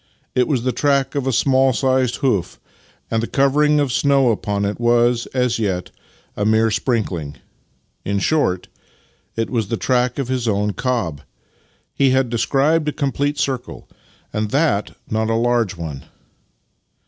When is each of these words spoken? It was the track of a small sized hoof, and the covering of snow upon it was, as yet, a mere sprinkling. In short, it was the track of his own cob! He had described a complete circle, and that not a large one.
It 0.33 0.47
was 0.47 0.63
the 0.63 0.71
track 0.71 1.13
of 1.13 1.27
a 1.27 1.31
small 1.31 1.73
sized 1.73 2.15
hoof, 2.25 2.59
and 3.11 3.21
the 3.21 3.27
covering 3.27 3.79
of 3.79 3.93
snow 3.93 4.31
upon 4.31 4.65
it 4.65 4.79
was, 4.79 5.27
as 5.27 5.59
yet, 5.59 5.91
a 6.35 6.43
mere 6.43 6.71
sprinkling. 6.71 7.35
In 8.03 8.17
short, 8.17 8.67
it 9.35 9.51
was 9.51 9.67
the 9.67 9.77
track 9.77 10.17
of 10.17 10.27
his 10.27 10.47
own 10.47 10.73
cob! 10.73 11.21
He 11.93 12.09
had 12.09 12.31
described 12.31 12.87
a 12.87 12.91
complete 12.93 13.37
circle, 13.37 13.87
and 14.33 14.49
that 14.49 14.97
not 15.07 15.29
a 15.29 15.35
large 15.35 15.75
one. 15.75 16.05